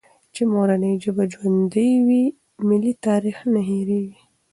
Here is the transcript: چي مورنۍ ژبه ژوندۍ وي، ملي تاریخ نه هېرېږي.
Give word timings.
چي 0.33 0.41
مورنۍ 0.53 0.93
ژبه 1.03 1.23
ژوندۍ 1.33 1.91
وي، 2.07 2.23
ملي 2.67 2.93
تاریخ 3.05 3.37
نه 3.53 3.61
هېرېږي. 3.69 4.19